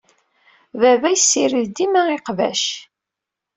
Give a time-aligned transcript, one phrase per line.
[0.81, 2.63] Baba yessirid dima iqbac.